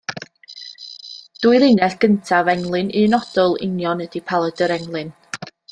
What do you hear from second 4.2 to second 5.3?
paladr englyn.